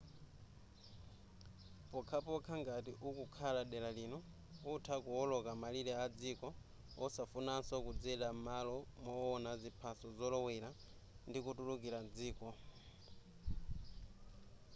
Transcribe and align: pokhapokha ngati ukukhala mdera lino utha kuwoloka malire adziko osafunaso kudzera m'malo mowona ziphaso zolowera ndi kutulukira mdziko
pokhapokha 1.91 2.53
ngati 2.61 2.91
ukukhala 3.09 3.59
mdera 3.67 3.89
lino 3.97 4.17
utha 4.73 4.95
kuwoloka 5.03 5.51
malire 5.61 5.93
adziko 6.05 6.47
osafunaso 7.05 7.75
kudzera 7.85 8.27
m'malo 8.35 8.75
mowona 9.05 9.51
ziphaso 9.61 10.07
zolowera 10.17 10.69
ndi 11.27 11.39
kutulukira 11.45 11.97
mdziko 12.05 12.47